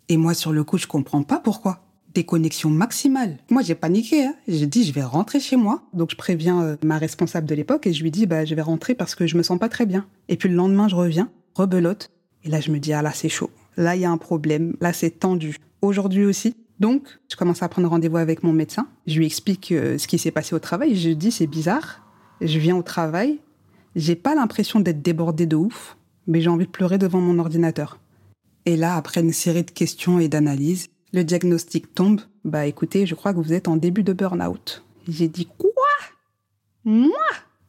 Et 0.09 0.17
moi, 0.17 0.35
sur 0.35 0.53
le 0.53 0.65
coup, 0.65 0.79
je 0.79 0.87
comprends 0.87 1.23
pas 1.23 1.39
pourquoi 1.39 1.86
déconnexion 2.17 2.71
maximale. 2.71 3.39
Moi, 3.51 3.63
j'ai 3.63 3.75
paniqué. 3.75 4.25
Hein. 4.25 4.35
J'ai 4.49 4.67
dit, 4.67 4.85
je 4.85 4.93
vais 4.93 5.03
rentrer 5.03 5.39
chez 5.39 5.57
moi. 5.57 5.83
Donc, 5.93 6.11
je 6.11 6.17
préviens 6.17 6.63
euh, 6.63 6.77
ma 6.83 6.99
responsable 6.99 7.47
de 7.47 7.55
l'époque 7.55 7.87
et 7.87 7.93
je 7.93 8.03
lui 8.03 8.11
dis, 8.11 8.27
bah, 8.27 8.45
je 8.45 8.55
vais 8.55 8.63
rentrer 8.63 8.95
parce 8.95 9.15
que 9.15 9.27
je 9.27 9.37
me 9.37 9.43
sens 9.43 9.59
pas 9.59 9.69
très 9.69 9.87
bien. 9.87 10.07
Et 10.29 10.37
puis 10.37 10.49
le 10.49 10.55
lendemain, 10.55 10.89
je 10.89 10.97
reviens, 10.97 11.31
rebelote. 11.55 12.11
Et 12.45 12.49
là, 12.49 12.61
je 12.61 12.71
me 12.71 12.79
dis, 12.79 12.93
ah 12.93 13.03
là, 13.03 13.13
c'est 13.13 13.29
chaud. 13.29 13.51
Là, 13.77 13.95
il 13.97 14.03
y 14.03 14.05
a 14.05 14.11
un 14.11 14.17
problème. 14.17 14.77
Là, 14.81 14.93
c'est 14.93 15.11
tendu. 15.11 15.57
Aujourd'hui 15.83 16.25
aussi. 16.25 16.57
Donc, 16.81 17.03
je 17.31 17.37
commence 17.37 17.63
à 17.63 17.69
prendre 17.69 17.89
rendez-vous 17.89 18.17
avec 18.17 18.43
mon 18.43 18.53
médecin. 18.53 18.89
Je 19.07 19.19
lui 19.19 19.27
explique 19.27 19.73
euh, 19.73 19.99
ce 19.99 20.07
qui 20.07 20.19
s'est 20.19 20.31
passé 20.31 20.55
au 20.55 20.59
travail. 20.59 20.97
Je 20.97 21.09
lui 21.09 21.17
dis, 21.17 21.31
c'est 21.31 21.47
bizarre. 21.47 22.03
Je 22.41 22.59
viens 22.59 22.77
au 22.77 22.83
travail. 22.83 23.39
J'ai 23.95 24.17
pas 24.17 24.35
l'impression 24.35 24.81
d'être 24.81 25.03
débordée 25.03 25.47
de 25.47 25.57
ouf, 25.57 25.97
mais 26.27 26.41
j'ai 26.41 26.51
envie 26.51 26.67
de 26.67 26.71
pleurer 26.71 26.99
devant 26.99 27.21
mon 27.21 27.39
ordinateur. 27.39 27.99
Et 28.67 28.77
là, 28.77 28.97
après 28.97 29.21
une 29.21 29.33
série 29.33 29.63
de 29.63 29.71
questions 29.71 30.19
et 30.19 30.29
d'analyses, 30.29 30.89
le 31.17 31.25
diagnostic 31.25 31.95
tombe. 31.95 32.21
Bah 32.45 32.67
écoutez, 32.67 33.07
je 33.07 33.15
crois 33.15 33.33
que 33.33 33.41
vous 33.41 33.55
êtes 33.55 33.69
en 33.69 33.77
début 33.77 34.05
de 34.05 34.13
burn-out. 34.13 34.85
J'ai 35.09 35.29
dit 35.29 35.49
quoi? 35.59 35.73
Moi? 36.85 37.11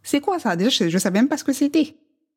C'est 0.04 0.20
quoi 0.20 0.38
ça? 0.38 0.56
Déjà, 0.56 0.70
je, 0.70 0.94
ne 0.94 1.00
savais 1.00 1.20
même 1.20 1.30
pas 1.30 1.38
ce 1.38 1.44
que 1.44 1.54
c'était. 1.54 1.96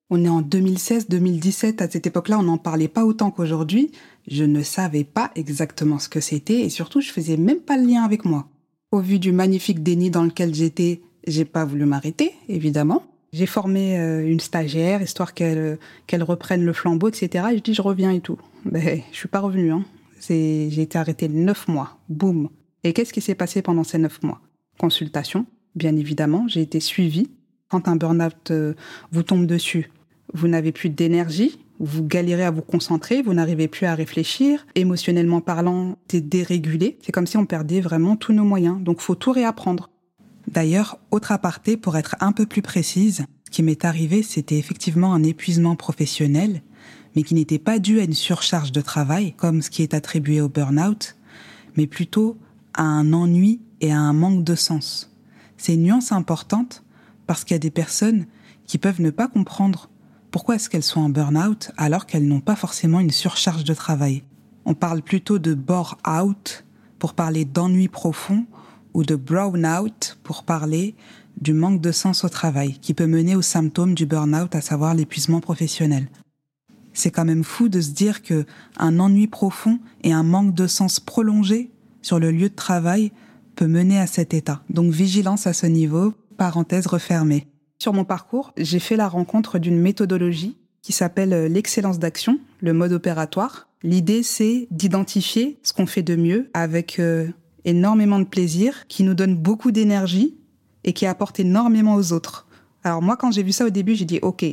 On 0.09 0.25
est 0.25 0.29
en 0.29 0.41
2016-2017, 0.41 1.83
à 1.83 1.91
cette 1.91 2.07
époque-là, 2.07 2.39
on 2.39 2.45
n'en 2.45 2.59
parlait 2.59 2.89
pas 2.89 3.05
autant 3.05 3.31
qu'aujourd'hui. 3.31 3.93
Je 4.29 4.45
ne 4.45 4.63
savais 4.63 5.05
pas 5.05 5.31
exactement 5.35 5.99
ce 5.99 6.09
que 6.09 6.21
c'était 6.21 6.61
et 6.61 6.69
surtout, 6.69 7.01
je 7.01 7.11
faisais 7.11 7.37
même 7.37 7.61
pas 7.61 7.77
le 7.77 7.87
lien 7.87 8.03
avec 8.03 8.25
moi. 8.25 8.49
Au 8.93 9.01
vu 9.01 9.19
du 9.19 9.33
magnifique 9.33 9.83
déni 9.83 10.11
dans 10.11 10.25
lequel 10.25 10.55
j'étais, 10.55 11.01
j'ai 11.27 11.45
pas 11.45 11.65
voulu 11.65 11.85
m'arrêter, 11.85 12.33
évidemment. 12.49 13.05
J'ai 13.33 13.47
formé 13.47 13.99
euh, 13.99 14.27
une 14.27 14.41
stagiaire, 14.41 15.03
histoire 15.03 15.35
qu'elle 15.35 15.79
qu'elle 16.09 16.25
reprenne 16.25 16.65
le 16.65 16.73
flambeau, 16.73 17.09
etc. 17.09 17.47
Et 17.53 17.59
je 17.59 17.63
dis, 17.63 17.75
je 17.75 17.83
reviens 17.83 18.11
et 18.11 18.21
tout. 18.21 18.39
Ben, 18.65 19.03
je 19.13 19.17
suis 19.17 19.29
pas 19.29 19.39
revenue, 19.39 19.71
hein 19.71 19.85
j'ai 20.21 20.81
été 20.81 20.99
arrêtée 20.99 21.29
neuf 21.29 21.69
mois. 21.69 21.99
Boum. 22.09 22.49
Et 22.85 22.93
qu'est-ce 22.93 23.13
qui 23.13 23.21
s'est 23.21 23.35
passé 23.35 23.63
pendant 23.63 23.85
ces 23.85 23.99
neuf 23.99 24.23
mois? 24.23 24.41
Consultation, 24.79 25.47
bien 25.75 25.97
évidemment. 25.97 26.47
J'ai 26.49 26.63
été 26.63 26.81
suivie. 26.81 27.31
Quand 27.69 27.89
un 27.89 27.97
burn-out 27.97 28.51
euh, 28.51 28.75
vous 29.13 29.23
tombe 29.23 29.47
dessus, 29.47 29.91
vous 30.35 30.49
n'avez 30.49 30.73
plus 30.73 30.91
d'énergie, 30.91 31.59
vous 31.79 32.05
galérez 32.05 32.45
à 32.45 32.51
vous 32.51 32.63
concentrer, 32.63 33.23
vous 33.23 33.35
n'arrivez 33.35 33.69
plus 33.69 33.87
à 33.87 33.95
réfléchir. 33.95 34.67
Émotionnellement 34.75 35.41
parlant, 35.41 35.97
t'es 36.09 36.21
dérégulé. 36.21 36.99
C'est 37.03 37.13
comme 37.13 37.27
si 37.27 37.37
on 37.37 37.47
perdait 37.47 37.81
vraiment 37.81 38.17
tous 38.17 38.33
nos 38.33 38.45
moyens. 38.45 38.81
Donc, 38.81 39.01
faut 39.01 39.15
tout 39.15 39.33
réapprendre. 39.33 39.91
D'ailleurs, 40.49 40.99
autre 41.11 41.33
aparté, 41.33 41.77
pour 41.77 41.97
être 41.97 42.17
un 42.21 42.33
peu 42.33 42.45
plus 42.45 42.63
précise, 42.63 43.25
ce 43.45 43.51
qui 43.51 43.63
m'est 43.63 43.85
arrivé, 43.85 44.23
c'était 44.23 44.59
effectivement 44.59 45.15
un 45.15 45.23
épuisement 45.23 45.77
professionnel 45.77 46.63
mais 47.15 47.23
qui 47.23 47.35
n'était 47.35 47.59
pas 47.59 47.79
dû 47.79 48.01
à 48.01 48.05
une 48.05 48.15
surcharge 48.15 48.73
de 48.73 48.81
travail, 48.81 49.35
comme 49.37 49.63
ce 49.63 49.71
qui 49.71 49.83
est 49.83 49.95
attribué 49.95 50.41
au 50.41 50.49
burn-out, 50.49 51.17
mais 51.77 51.87
plutôt 51.87 52.37
à 52.75 52.83
un 52.83 53.13
ennui 53.13 53.61
et 53.81 53.93
à 53.93 53.99
un 53.99 54.13
manque 54.13 54.45
de 54.45 54.55
sens. 54.55 55.15
C'est 55.57 55.75
une 55.75 55.85
nuance 55.85 56.13
importante 56.13 56.85
parce 57.27 57.45
qu'il 57.45 57.55
y 57.55 57.57
a 57.57 57.59
des 57.61 57.71
personnes 57.71 58.27
qui 58.67 58.79
peuvent 58.79 59.01
ne 59.01 59.11
pas 59.11 59.29
comprendre 59.29 59.91
pourquoi 60.31 60.55
est-ce 60.55 60.71
qu'elles 60.71 60.83
sont 60.83 61.01
en 61.01 61.09
burn-out 61.09 61.73
alors 61.77 62.07
qu'elles 62.07 62.27
n'ont 62.27 62.41
pas 62.41 62.57
forcément 62.57 63.01
une 63.01 63.11
surcharge 63.11 63.65
de 63.65 63.75
travail. 63.75 64.23
On 64.65 64.75
parle 64.75 65.03
plutôt 65.03 65.39
de 65.39 65.55
bore-out 65.55 66.65
pour 66.99 67.15
parler 67.15 67.45
d'ennui 67.45 67.89
profond 67.89 68.47
ou 68.95 69.03
de 69.03 69.17
brown-out 69.17 70.19
pour 70.23 70.45
parler 70.45 70.95
du 71.41 71.53
manque 71.53 71.81
de 71.81 71.93
sens 71.93 72.25
au 72.25 72.29
travail 72.29 72.79
qui 72.81 72.95
peut 72.95 73.07
mener 73.07 73.35
aux 73.35 73.43
symptômes 73.43 73.95
du 73.95 74.07
burn-out, 74.07 74.55
à 74.55 74.61
savoir 74.61 74.95
l'épuisement 74.95 75.41
professionnel. 75.41 76.09
C'est 76.93 77.11
quand 77.11 77.25
même 77.25 77.45
fou 77.45 77.69
de 77.69 77.81
se 77.81 77.91
dire 77.91 78.23
que 78.23 78.45
un 78.79 78.99
ennui 78.99 79.27
profond 79.27 79.79
et 80.03 80.13
un 80.13 80.23
manque 80.23 80.55
de 80.55 80.67
sens 80.67 81.01
prolongé 81.01 81.71
sur 82.03 82.19
le 82.19 82.31
lieu 82.31 82.49
de 82.49 82.55
travail 82.55 83.13
peut 83.57 83.67
mener 83.67 83.99
à 83.99 84.07
cet 84.07 84.35
état. 84.35 84.63
Donc 84.71 84.93
vigilance 84.93 85.47
à 85.47 85.53
ce 85.53 85.67
niveau, 85.67 86.15
parenthèse 86.37 86.87
refermée. 86.87 87.47
Sur 87.79 87.93
mon 87.93 88.05
parcours, 88.05 88.53
j'ai 88.57 88.79
fait 88.79 88.97
la 88.97 89.09
rencontre 89.09 89.59
d'une 89.59 89.79
méthodologie 89.79 90.57
qui 90.83 90.93
s'appelle 90.93 91.33
euh, 91.33 91.49
l'excellence 91.49 91.99
d'action, 91.99 92.39
le 92.61 92.73
mode 92.73 92.93
opératoire. 92.93 93.69
L'idée, 93.83 94.23
c'est 94.23 94.67
d'identifier 94.71 95.59
ce 95.63 95.73
qu'on 95.73 95.87
fait 95.87 96.03
de 96.03 96.17
mieux 96.17 96.51
avec 96.55 96.99
euh, 96.99 97.29
énormément 97.65 98.19
de 98.19 98.25
plaisir, 98.25 98.87
qui 98.89 99.03
nous 99.03 99.15
donne 99.15 99.37
beaucoup 99.37 99.71
d'énergie 99.71 100.37
et 100.85 100.93
qui 100.93 101.07
apporte 101.07 101.41
énormément 101.41 101.95
aux 101.95 102.13
autres. 102.13 102.47
Alors 102.85 103.03
moi, 103.03 103.17
quand 103.17 103.31
j'ai 103.31 103.43
vu 103.43 103.53
ça 103.53 103.67
au 103.67 103.71
début, 103.71 103.95
j'ai 103.95 104.05
dit, 104.05 104.19
OK, 104.23 104.45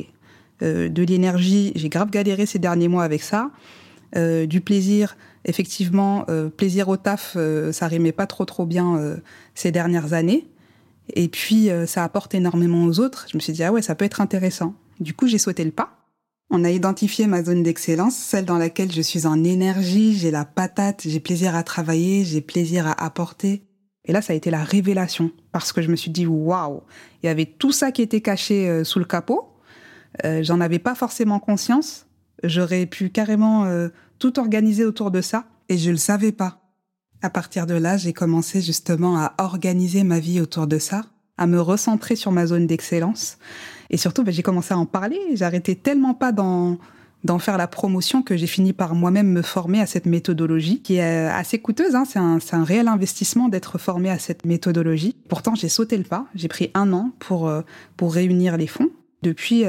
Euh, 0.62 0.88
de 0.88 1.02
l'énergie, 1.02 1.72
j'ai 1.76 1.88
grave 1.88 2.10
galéré 2.10 2.46
ces 2.46 2.58
derniers 2.58 2.88
mois 2.88 3.04
avec 3.04 3.22
ça. 3.22 3.50
Euh, 4.16 4.46
du 4.46 4.60
plaisir, 4.60 5.16
effectivement, 5.44 6.24
euh, 6.28 6.48
plaisir 6.48 6.88
au 6.88 6.96
taf, 6.96 7.36
ça 7.72 7.86
rimait 7.86 8.12
pas 8.12 8.26
trop 8.26 8.44
trop 8.44 8.66
bien 8.66 9.16
ces 9.54 9.70
dernières 9.70 10.12
années. 10.12 10.46
Et 11.14 11.28
puis, 11.28 11.70
ça 11.86 12.04
apporte 12.04 12.34
énormément 12.34 12.84
aux 12.84 13.00
autres. 13.00 13.26
Je 13.30 13.36
me 13.36 13.40
suis 13.40 13.52
dit, 13.52 13.62
ah 13.64 13.72
ouais, 13.72 13.82
ça 13.82 13.94
peut 13.94 14.04
être 14.04 14.20
intéressant. 14.20 14.74
Du 15.00 15.14
coup, 15.14 15.26
j'ai 15.26 15.38
sauté 15.38 15.64
le 15.64 15.70
pas. 15.70 15.94
On 16.50 16.64
a 16.64 16.70
identifié 16.70 17.26
ma 17.26 17.44
zone 17.44 17.62
d'excellence, 17.62 18.16
celle 18.16 18.46
dans 18.46 18.56
laquelle 18.56 18.90
je 18.90 19.02
suis 19.02 19.26
en 19.26 19.44
énergie, 19.44 20.16
j'ai 20.16 20.30
la 20.30 20.46
patate, 20.46 21.02
j'ai 21.04 21.20
plaisir 21.20 21.54
à 21.54 21.62
travailler, 21.62 22.24
j'ai 22.24 22.40
plaisir 22.40 22.86
à 22.86 23.04
apporter. 23.04 23.62
Et 24.06 24.12
là, 24.12 24.22
ça 24.22 24.32
a 24.32 24.36
été 24.36 24.50
la 24.50 24.64
révélation, 24.64 25.30
parce 25.52 25.72
que 25.72 25.82
je 25.82 25.90
me 25.90 25.96
suis 25.96 26.10
dit, 26.10 26.26
waouh, 26.26 26.80
il 27.22 27.26
y 27.26 27.28
avait 27.28 27.44
tout 27.44 27.72
ça 27.72 27.92
qui 27.92 28.00
était 28.00 28.22
caché 28.22 28.82
sous 28.82 28.98
le 28.98 29.04
capot, 29.04 29.57
euh, 30.24 30.42
j'en 30.42 30.60
avais 30.60 30.78
pas 30.78 30.94
forcément 30.94 31.38
conscience. 31.38 32.06
J'aurais 32.42 32.86
pu 32.86 33.10
carrément 33.10 33.64
euh, 33.64 33.88
tout 34.18 34.38
organiser 34.38 34.84
autour 34.84 35.10
de 35.10 35.20
ça 35.20 35.44
et 35.68 35.78
je 35.78 35.90
le 35.90 35.96
savais 35.96 36.32
pas. 36.32 36.60
À 37.22 37.30
partir 37.30 37.66
de 37.66 37.74
là, 37.74 37.96
j'ai 37.96 38.12
commencé 38.12 38.60
justement 38.60 39.18
à 39.18 39.34
organiser 39.38 40.04
ma 40.04 40.20
vie 40.20 40.40
autour 40.40 40.66
de 40.66 40.78
ça, 40.78 41.04
à 41.36 41.46
me 41.46 41.60
recentrer 41.60 42.14
sur 42.14 42.30
ma 42.30 42.46
zone 42.46 42.66
d'excellence 42.66 43.38
et 43.90 43.96
surtout 43.96 44.22
ben, 44.22 44.32
j'ai 44.32 44.42
commencé 44.42 44.72
à 44.72 44.78
en 44.78 44.86
parler. 44.86 45.18
J'arrêtais 45.34 45.74
tellement 45.74 46.14
pas 46.14 46.32
d'en 46.32 46.78
d'en 47.24 47.40
faire 47.40 47.58
la 47.58 47.66
promotion 47.66 48.22
que 48.22 48.36
j'ai 48.36 48.46
fini 48.46 48.72
par 48.72 48.94
moi-même 48.94 49.26
me 49.32 49.42
former 49.42 49.80
à 49.80 49.86
cette 49.86 50.06
méthodologie 50.06 50.82
qui 50.82 50.98
est 50.98 51.28
euh, 51.28 51.34
assez 51.34 51.58
coûteuse. 51.58 51.96
Hein. 51.96 52.04
C'est 52.04 52.20
un, 52.20 52.38
un, 52.52 52.62
réel 52.62 52.86
investissement 52.86 53.48
d'être 53.48 53.76
formé 53.76 54.08
à 54.08 54.20
cette 54.20 54.46
méthodologie. 54.46 55.16
Pourtant, 55.28 55.56
j'ai 55.56 55.68
sauté 55.68 55.96
le 55.96 56.04
pas. 56.04 56.26
J'ai 56.36 56.46
pris 56.46 56.70
un 56.74 56.92
an 56.92 57.10
pour, 57.18 57.52
pour 57.96 58.14
réunir 58.14 58.56
les 58.56 58.68
fonds. 58.68 58.90
Depuis, 59.22 59.64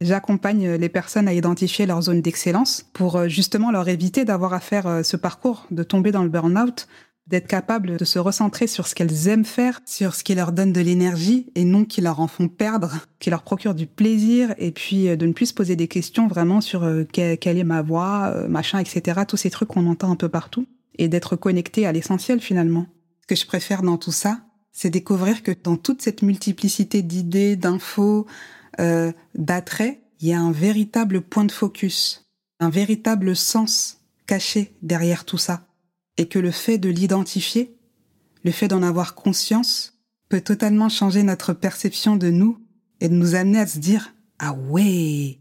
J'accompagne 0.00 0.76
les 0.76 0.88
personnes 0.88 1.28
à 1.28 1.34
identifier 1.34 1.84
leur 1.84 2.00
zone 2.00 2.22
d'excellence 2.22 2.86
pour 2.94 3.16
euh, 3.16 3.28
justement 3.28 3.70
leur 3.70 3.86
éviter 3.88 4.24
d'avoir 4.24 4.54
à 4.54 4.60
faire 4.60 4.86
euh, 4.86 5.02
ce 5.02 5.18
parcours, 5.18 5.66
de 5.70 5.82
tomber 5.82 6.10
dans 6.10 6.22
le 6.22 6.30
burn-out, 6.30 6.88
d'être 7.26 7.46
capable 7.46 7.98
de 7.98 8.04
se 8.06 8.18
recentrer 8.18 8.66
sur 8.66 8.86
ce 8.86 8.94
qu'elles 8.94 9.28
aiment 9.28 9.44
faire, 9.44 9.80
sur 9.84 10.14
ce 10.14 10.24
qui 10.24 10.34
leur 10.34 10.52
donne 10.52 10.72
de 10.72 10.80
l'énergie 10.80 11.52
et 11.54 11.64
non 11.64 11.84
qui 11.84 12.00
leur 12.00 12.20
en 12.20 12.28
font 12.28 12.48
perdre, 12.48 13.06
qui 13.18 13.28
leur 13.28 13.42
procure 13.42 13.74
du 13.74 13.86
plaisir 13.86 14.54
et 14.56 14.70
puis 14.70 15.06
euh, 15.06 15.16
de 15.16 15.26
ne 15.26 15.34
plus 15.34 15.46
se 15.46 15.54
poser 15.54 15.76
des 15.76 15.86
questions 15.86 16.28
vraiment 16.28 16.62
sur 16.62 16.88
quelle 17.12 17.58
est 17.58 17.64
ma 17.64 17.82
voix, 17.82 18.34
machin, 18.48 18.78
etc. 18.78 19.20
Tous 19.28 19.36
ces 19.36 19.50
trucs 19.50 19.68
qu'on 19.68 19.86
entend 19.86 20.10
un 20.10 20.16
peu 20.16 20.30
partout 20.30 20.66
et 20.98 21.08
d'être 21.08 21.36
connecté 21.36 21.86
à 21.86 21.92
l'essentiel 21.92 22.40
finalement. 22.40 22.86
Ce 23.20 23.26
que 23.26 23.36
je 23.36 23.46
préfère 23.46 23.82
dans 23.82 23.98
tout 23.98 24.12
ça, 24.12 24.40
c'est 24.72 24.90
découvrir 24.90 25.42
que 25.42 25.52
dans 25.62 25.76
toute 25.76 26.00
cette 26.00 26.22
multiplicité 26.22 27.02
d'idées, 27.02 27.56
d'infos, 27.56 28.26
euh, 28.78 29.12
d'attrait, 29.34 30.00
il 30.20 30.28
y 30.28 30.32
a 30.32 30.40
un 30.40 30.52
véritable 30.52 31.22
point 31.22 31.44
de 31.44 31.52
focus, 31.52 32.26
un 32.60 32.70
véritable 32.70 33.34
sens 33.34 33.98
caché 34.26 34.74
derrière 34.82 35.24
tout 35.24 35.38
ça. 35.38 35.66
Et 36.16 36.28
que 36.28 36.38
le 36.38 36.50
fait 36.50 36.78
de 36.78 36.90
l'identifier, 36.90 37.74
le 38.44 38.50
fait 38.50 38.68
d'en 38.68 38.82
avoir 38.82 39.14
conscience, 39.14 40.00
peut 40.28 40.40
totalement 40.40 40.88
changer 40.88 41.22
notre 41.22 41.52
perception 41.52 42.16
de 42.16 42.30
nous 42.30 42.58
et 43.00 43.08
de 43.08 43.14
nous 43.14 43.34
amener 43.34 43.58
à 43.58 43.66
se 43.66 43.78
dire 43.78 44.14
Ah 44.38 44.52
ouais, 44.52 45.38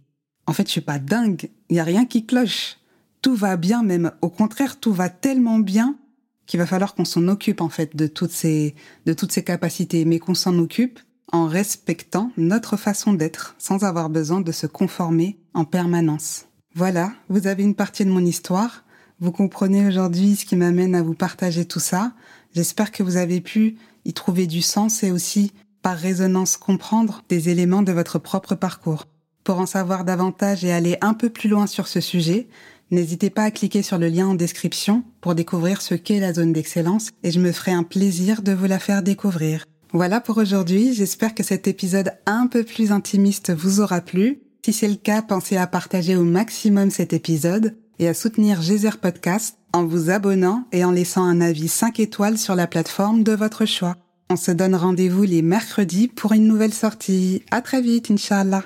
en 0.47 0.53
fait 0.53 0.67
je 0.67 0.71
suis 0.71 0.81
pas 0.81 0.99
dingue, 0.99 1.49
il 1.69 1.75
y 1.75 1.79
a 1.79 1.83
rien 1.83 2.05
qui 2.05 2.25
cloche. 2.25 2.77
Tout 3.21 3.35
va 3.35 3.57
bien 3.57 3.83
même, 3.83 4.11
au 4.21 4.29
contraire, 4.29 4.79
tout 4.79 4.93
va 4.93 5.09
tellement 5.09 5.59
bien 5.59 5.97
qu'il 6.45 6.59
va 6.59 6.65
falloir 6.65 6.95
qu'on 6.95 7.05
s'en 7.05 7.27
occupe 7.27 7.61
en 7.61 7.69
fait 7.69 7.95
de 7.95 8.07
toutes 8.07 8.31
ces 8.31 8.73
de 9.05 9.13
toutes 9.13 9.31
ces 9.31 9.43
capacités, 9.43 10.05
mais 10.05 10.19
qu'on 10.19 10.33
s'en 10.33 10.57
occupe 10.57 10.99
en 11.31 11.47
respectant 11.47 12.31
notre 12.37 12.77
façon 12.77 13.13
d'être 13.13 13.55
sans 13.57 13.83
avoir 13.83 14.09
besoin 14.09 14.41
de 14.41 14.51
se 14.51 14.67
conformer 14.67 15.39
en 15.53 15.65
permanence. 15.65 16.45
Voilà, 16.75 17.11
vous 17.29 17.47
avez 17.47 17.63
une 17.63 17.75
partie 17.75 18.05
de 18.05 18.11
mon 18.11 18.25
histoire. 18.25 18.83
Vous 19.19 19.31
comprenez 19.31 19.87
aujourd'hui 19.87 20.35
ce 20.35 20.45
qui 20.45 20.55
m'amène 20.55 20.95
à 20.95 21.01
vous 21.01 21.13
partager 21.13 21.65
tout 21.65 21.79
ça. 21.79 22.13
J'espère 22.53 22.91
que 22.91 23.03
vous 23.03 23.17
avez 23.17 23.41
pu 23.41 23.77
y 24.05 24.13
trouver 24.13 24.47
du 24.47 24.61
sens 24.61 25.03
et 25.03 25.11
aussi, 25.11 25.51
par 25.81 25.97
résonance, 25.97 26.57
comprendre 26.57 27.23
des 27.27 27.49
éléments 27.49 27.81
de 27.81 27.91
votre 27.91 28.19
propre 28.19 28.55
parcours. 28.55 29.05
Pour 29.43 29.59
en 29.59 29.65
savoir 29.65 30.05
davantage 30.05 30.63
et 30.63 30.71
aller 30.71 30.97
un 31.01 31.13
peu 31.13 31.29
plus 31.29 31.49
loin 31.49 31.67
sur 31.67 31.87
ce 31.87 32.01
sujet, 32.01 32.47
n'hésitez 32.91 33.29
pas 33.29 33.43
à 33.43 33.51
cliquer 33.51 33.81
sur 33.81 33.97
le 33.97 34.07
lien 34.07 34.27
en 34.27 34.35
description 34.35 35.03
pour 35.21 35.35
découvrir 35.35 35.81
ce 35.81 35.95
qu'est 35.95 36.19
la 36.19 36.33
zone 36.33 36.53
d'excellence 36.53 37.09
et 37.23 37.31
je 37.31 37.39
me 37.39 37.51
ferai 37.51 37.71
un 37.71 37.83
plaisir 37.83 38.41
de 38.41 38.53
vous 38.53 38.65
la 38.65 38.79
faire 38.79 39.01
découvrir. 39.03 39.65
Voilà 39.91 40.21
pour 40.21 40.37
aujourd'hui, 40.37 40.93
j'espère 40.93 41.33
que 41.33 41.41
cet 41.41 41.67
épisode 41.67 42.13
un 42.27 42.45
peu 42.45 42.63
plus 42.63 42.91
intimiste 42.91 43.51
vous 43.51 43.79
aura 43.81 44.01
plu. 44.01 44.41
Si 44.63 44.71
c'est 44.71 44.87
le 44.87 44.95
cas, 44.95 45.23
pensez 45.23 45.57
à 45.57 45.65
partager 45.65 46.15
au 46.15 46.23
maximum 46.23 46.91
cet 46.91 47.11
épisode 47.11 47.75
et 47.97 48.07
à 48.07 48.13
soutenir 48.13 48.61
Geyser 48.61 48.97
Podcast 49.01 49.57
en 49.73 49.85
vous 49.85 50.11
abonnant 50.11 50.65
et 50.71 50.85
en 50.85 50.91
laissant 50.91 51.23
un 51.23 51.41
avis 51.41 51.67
5 51.67 51.99
étoiles 51.99 52.37
sur 52.37 52.55
la 52.55 52.67
plateforme 52.67 53.23
de 53.23 53.31
votre 53.31 53.65
choix. 53.65 53.95
On 54.29 54.35
se 54.35 54.51
donne 54.51 54.75
rendez-vous 54.75 55.23
les 55.23 55.41
mercredis 55.41 56.07
pour 56.07 56.33
une 56.33 56.47
nouvelle 56.47 56.73
sortie. 56.73 57.43
À 57.49 57.61
très 57.61 57.81
vite, 57.81 58.11
Inch'Allah. 58.11 58.65